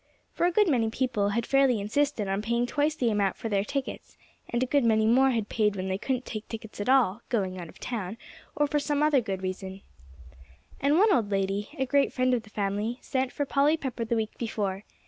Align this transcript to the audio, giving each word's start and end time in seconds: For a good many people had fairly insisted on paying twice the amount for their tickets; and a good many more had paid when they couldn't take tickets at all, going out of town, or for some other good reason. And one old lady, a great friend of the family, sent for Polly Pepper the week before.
For 0.33 0.47
a 0.47 0.51
good 0.51 0.67
many 0.67 0.89
people 0.89 1.29
had 1.29 1.45
fairly 1.45 1.79
insisted 1.79 2.27
on 2.27 2.41
paying 2.41 2.65
twice 2.65 2.95
the 2.95 3.11
amount 3.11 3.35
for 3.37 3.49
their 3.49 3.63
tickets; 3.63 4.17
and 4.49 4.63
a 4.63 4.65
good 4.65 4.83
many 4.83 5.05
more 5.05 5.29
had 5.29 5.47
paid 5.47 5.75
when 5.75 5.89
they 5.89 5.99
couldn't 5.99 6.25
take 6.25 6.47
tickets 6.49 6.81
at 6.81 6.89
all, 6.89 7.21
going 7.29 7.59
out 7.59 7.69
of 7.69 7.79
town, 7.79 8.17
or 8.55 8.65
for 8.65 8.79
some 8.79 9.03
other 9.03 9.21
good 9.21 9.43
reason. 9.43 9.81
And 10.79 10.97
one 10.97 11.13
old 11.13 11.29
lady, 11.29 11.69
a 11.77 11.85
great 11.85 12.11
friend 12.11 12.33
of 12.33 12.41
the 12.41 12.49
family, 12.49 12.97
sent 12.99 13.31
for 13.31 13.45
Polly 13.45 13.77
Pepper 13.77 14.03
the 14.03 14.15
week 14.15 14.35
before. 14.39 14.85